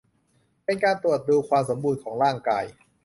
[0.65, 2.63] เป็นการตรวจดูความสมบูรณ์ของร่างกาย